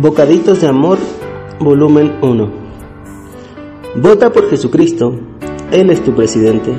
Bocaditos 0.00 0.60
de 0.60 0.68
Amor, 0.68 0.96
volumen 1.58 2.18
1. 2.22 2.48
Vota 3.96 4.30
por 4.30 4.48
Jesucristo, 4.48 5.12
Él 5.72 5.90
es 5.90 6.04
tu 6.04 6.14
presidente. 6.14 6.70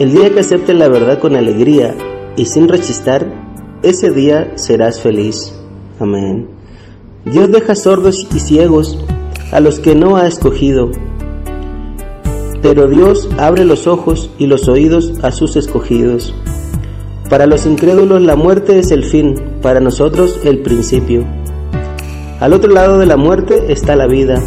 El 0.00 0.10
día 0.10 0.30
que 0.30 0.40
aceptes 0.40 0.74
la 0.74 0.88
verdad 0.88 1.20
con 1.20 1.36
alegría 1.36 1.94
y 2.36 2.46
sin 2.46 2.66
rechistar, 2.66 3.24
ese 3.84 4.10
día 4.10 4.58
serás 4.58 5.00
feliz. 5.00 5.54
Amén. 6.00 6.48
Dios 7.24 7.52
deja 7.52 7.76
sordos 7.76 8.26
y 8.34 8.40
ciegos 8.40 8.98
a 9.52 9.60
los 9.60 9.78
que 9.78 9.94
no 9.94 10.16
ha 10.16 10.26
escogido, 10.26 10.90
pero 12.62 12.88
Dios 12.88 13.28
abre 13.38 13.64
los 13.64 13.86
ojos 13.86 14.28
y 14.38 14.48
los 14.48 14.66
oídos 14.66 15.20
a 15.22 15.30
sus 15.30 15.54
escogidos. 15.54 16.34
Para 17.30 17.46
los 17.46 17.64
incrédulos 17.64 18.20
la 18.22 18.34
muerte 18.34 18.80
es 18.80 18.90
el 18.90 19.04
fin, 19.04 19.40
para 19.62 19.78
nosotros 19.78 20.40
el 20.42 20.62
principio. 20.62 21.24
Al 22.40 22.52
otro 22.52 22.72
lado 22.72 22.98
de 22.98 23.06
la 23.06 23.16
muerte 23.16 23.72
está 23.72 23.96
la 23.96 24.06
vida. 24.06 24.42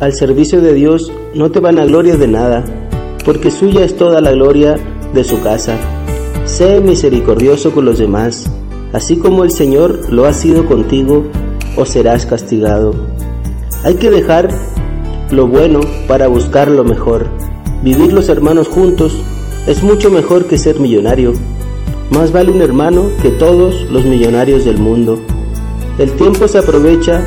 Al 0.00 0.12
servicio 0.12 0.60
de 0.60 0.74
Dios 0.74 1.12
no 1.34 1.50
te 1.50 1.60
van 1.60 1.78
a 1.78 1.84
gloria 1.84 2.16
de 2.16 2.26
nada, 2.26 2.64
porque 3.24 3.50
suya 3.50 3.84
es 3.84 3.96
toda 3.96 4.20
la 4.20 4.32
gloria 4.32 4.76
de 5.14 5.22
su 5.22 5.40
casa. 5.42 5.76
Sé 6.44 6.80
misericordioso 6.80 7.70
con 7.72 7.84
los 7.84 7.98
demás, 7.98 8.50
así 8.92 9.16
como 9.16 9.44
el 9.44 9.52
Señor 9.52 10.12
lo 10.12 10.26
ha 10.26 10.32
sido 10.32 10.66
contigo, 10.66 11.24
o 11.76 11.86
serás 11.86 12.26
castigado. 12.26 12.92
Hay 13.84 13.94
que 13.94 14.10
dejar 14.10 14.48
lo 15.30 15.46
bueno 15.46 15.80
para 16.08 16.26
buscar 16.26 16.68
lo 16.68 16.84
mejor. 16.84 17.26
Vivir 17.82 18.12
los 18.12 18.28
hermanos 18.28 18.68
juntos 18.68 19.16
es 19.66 19.82
mucho 19.82 20.10
mejor 20.10 20.46
que 20.46 20.58
ser 20.58 20.80
millonario. 20.80 21.32
Más 22.10 22.32
vale 22.32 22.50
un 22.50 22.60
hermano 22.60 23.04
que 23.22 23.30
todos 23.30 23.88
los 23.90 24.04
millonarios 24.04 24.64
del 24.64 24.78
mundo. 24.78 25.18
El 25.98 26.10
tiempo 26.12 26.48
se 26.48 26.56
aprovecha 26.56 27.22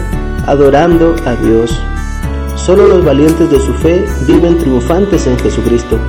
adorando 0.48 1.16
a 1.26 1.35
Dios. 1.35 1.80
Solo 2.55 2.88
los 2.88 3.05
valientes 3.05 3.52
de 3.52 3.60
su 3.60 3.72
fe 3.74 4.04
viven 4.26 4.57
triunfantes 4.57 5.27
en 5.27 5.38
Jesucristo. 5.38 5.99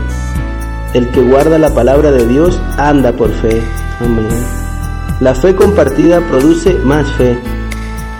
El 0.94 1.10
que 1.10 1.20
guarda 1.20 1.58
la 1.58 1.74
palabra 1.74 2.10
de 2.12 2.26
Dios 2.26 2.58
anda 2.78 3.12
por 3.12 3.30
fe. 3.30 3.60
Amén. 4.00 4.28
La 5.20 5.34
fe 5.34 5.54
compartida 5.54 6.20
produce 6.30 6.72
más 6.82 7.06
fe. 7.12 7.38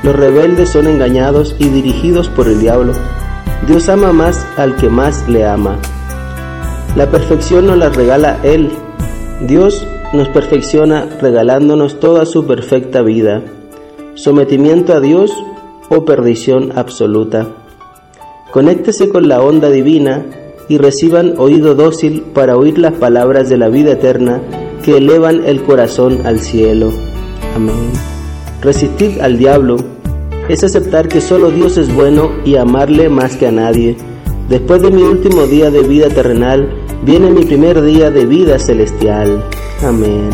Los 0.02 0.14
rebeldes 0.14 0.68
son 0.68 0.86
engañados 0.86 1.56
y 1.58 1.70
dirigidos 1.70 2.28
por 2.28 2.46
el 2.46 2.60
diablo. 2.60 2.92
Dios 3.66 3.88
ama 3.88 4.12
más 4.12 4.46
al 4.58 4.76
que 4.76 4.90
más 4.90 5.26
le 5.30 5.46
ama. 5.46 5.78
La 6.94 7.10
perfección 7.10 7.66
nos 7.66 7.78
la 7.78 7.88
regala 7.88 8.38
Él. 8.42 8.70
Dios 9.40 9.86
nos 10.12 10.28
perfecciona 10.28 11.06
regalándonos 11.22 12.00
toda 12.00 12.26
su 12.26 12.46
perfecta 12.46 13.00
vida 13.00 13.42
sometimiento 14.16 14.94
a 14.94 15.00
Dios 15.00 15.30
o 15.88 16.04
perdición 16.04 16.72
absoluta. 16.76 17.46
Conéctese 18.50 19.08
con 19.10 19.28
la 19.28 19.40
onda 19.42 19.70
divina 19.70 20.24
y 20.68 20.78
reciban 20.78 21.34
oído 21.38 21.74
dócil 21.74 22.22
para 22.34 22.56
oír 22.56 22.78
las 22.78 22.94
palabras 22.94 23.48
de 23.48 23.58
la 23.58 23.68
vida 23.68 23.92
eterna 23.92 24.40
que 24.82 24.96
elevan 24.96 25.44
el 25.44 25.62
corazón 25.62 26.26
al 26.26 26.40
cielo. 26.40 26.90
Amén. 27.54 27.92
Resistir 28.62 29.22
al 29.22 29.38
diablo 29.38 29.76
es 30.48 30.64
aceptar 30.64 31.08
que 31.08 31.20
solo 31.20 31.50
Dios 31.50 31.76
es 31.76 31.94
bueno 31.94 32.30
y 32.44 32.56
amarle 32.56 33.08
más 33.08 33.36
que 33.36 33.46
a 33.46 33.52
nadie. 33.52 33.96
Después 34.48 34.80
de 34.80 34.90
mi 34.90 35.02
último 35.02 35.46
día 35.46 35.70
de 35.70 35.82
vida 35.82 36.08
terrenal, 36.08 36.68
viene 37.04 37.30
mi 37.30 37.44
primer 37.44 37.82
día 37.82 38.10
de 38.10 38.24
vida 38.24 38.58
celestial. 38.58 39.44
Amén. 39.82 40.30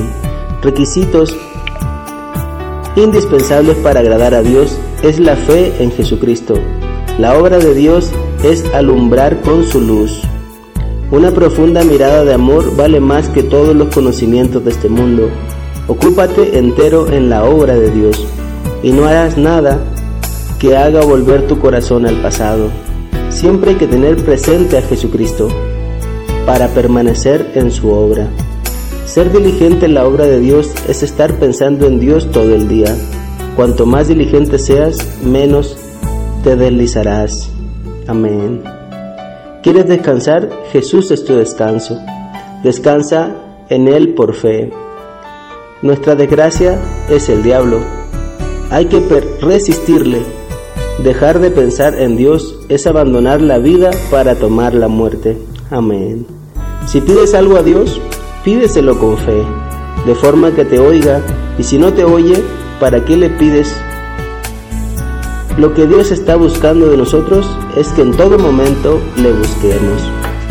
Requisitos 0.62 1.36
indispensables 2.96 3.76
para 3.78 4.00
agradar 4.00 4.34
a 4.34 4.42
Dios 4.42 4.78
es 5.02 5.18
la 5.18 5.36
fe 5.36 5.72
en 5.82 5.90
Jesucristo. 5.92 6.54
La 7.18 7.38
obra 7.38 7.58
de 7.58 7.74
Dios 7.74 8.10
es 8.42 8.64
alumbrar 8.74 9.40
con 9.40 9.64
su 9.64 9.80
luz. 9.80 10.22
Una 11.10 11.30
profunda 11.30 11.84
mirada 11.84 12.24
de 12.24 12.34
amor 12.34 12.74
vale 12.76 13.00
más 13.00 13.28
que 13.28 13.42
todos 13.42 13.74
los 13.74 13.94
conocimientos 13.94 14.64
de 14.64 14.70
este 14.70 14.88
mundo. 14.88 15.28
Ocúpate 15.88 16.58
entero 16.58 17.10
en 17.12 17.28
la 17.28 17.44
obra 17.44 17.74
de 17.74 17.90
Dios 17.90 18.26
y 18.82 18.92
no 18.92 19.06
harás 19.06 19.36
nada 19.36 19.78
que 20.58 20.76
haga 20.76 21.02
volver 21.02 21.46
tu 21.46 21.58
corazón 21.58 22.06
al 22.06 22.16
pasado. 22.22 22.68
Siempre 23.30 23.70
hay 23.70 23.76
que 23.76 23.86
tener 23.86 24.16
presente 24.24 24.78
a 24.78 24.82
Jesucristo 24.82 25.48
para 26.46 26.68
permanecer 26.68 27.52
en 27.54 27.70
su 27.70 27.90
obra. 27.90 28.28
Ser 29.12 29.30
diligente 29.30 29.84
en 29.84 29.92
la 29.92 30.06
obra 30.06 30.24
de 30.24 30.40
Dios 30.40 30.72
es 30.88 31.02
estar 31.02 31.34
pensando 31.34 31.86
en 31.86 32.00
Dios 32.00 32.30
todo 32.30 32.54
el 32.54 32.66
día. 32.66 32.96
Cuanto 33.56 33.84
más 33.84 34.08
diligente 34.08 34.58
seas, 34.58 35.06
menos 35.22 35.76
te 36.42 36.56
deslizarás. 36.56 37.50
Amén. 38.06 38.62
¿Quieres 39.62 39.86
descansar? 39.86 40.48
Jesús 40.72 41.10
es 41.10 41.26
tu 41.26 41.34
descanso. 41.34 41.98
Descansa 42.64 43.36
en 43.68 43.86
Él 43.86 44.14
por 44.14 44.32
fe. 44.32 44.72
Nuestra 45.82 46.14
desgracia 46.14 46.78
es 47.10 47.28
el 47.28 47.42
diablo. 47.42 47.80
Hay 48.70 48.86
que 48.86 49.00
resistirle. 49.42 50.22
Dejar 51.04 51.38
de 51.38 51.50
pensar 51.50 52.00
en 52.00 52.16
Dios 52.16 52.58
es 52.70 52.86
abandonar 52.86 53.42
la 53.42 53.58
vida 53.58 53.90
para 54.10 54.36
tomar 54.36 54.72
la 54.72 54.88
muerte. 54.88 55.36
Amén. 55.70 56.26
Si 56.86 57.02
pides 57.02 57.34
algo 57.34 57.58
a 57.58 57.62
Dios, 57.62 58.00
pídeselo 58.44 58.98
con 58.98 59.16
fe, 59.18 59.44
de 60.06 60.14
forma 60.14 60.52
que 60.52 60.64
te 60.64 60.78
oiga, 60.78 61.20
y 61.58 61.62
si 61.62 61.78
no 61.78 61.92
te 61.92 62.04
oye, 62.04 62.42
¿para 62.80 63.04
qué 63.04 63.16
le 63.16 63.30
pides? 63.30 63.74
Lo 65.58 65.74
que 65.74 65.86
Dios 65.86 66.10
está 66.10 66.36
buscando 66.36 66.88
de 66.88 66.96
nosotros 66.96 67.46
es 67.76 67.88
que 67.88 68.02
en 68.02 68.12
todo 68.12 68.38
momento 68.38 69.00
le 69.16 69.32
busquemos. 69.32 70.02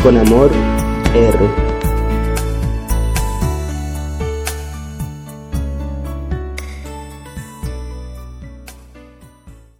Con 0.02 0.16
amor, 0.16 0.50
R. 1.14 1.71